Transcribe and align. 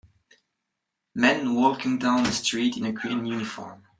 Men 1.13 1.53
walking 1.53 1.99
down 1.99 2.25
a 2.25 2.31
street 2.31 2.75
in 2.75 2.85
a 2.85 2.91
green 2.91 3.23
uniform. 3.27 3.83